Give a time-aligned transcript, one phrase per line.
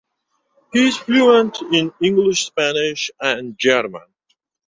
[0.73, 4.07] He is fluent in English Spanish and German.